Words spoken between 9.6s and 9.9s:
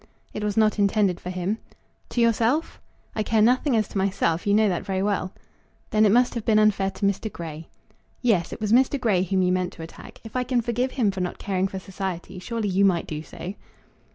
to